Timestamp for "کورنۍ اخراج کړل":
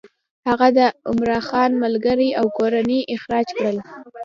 2.57-3.77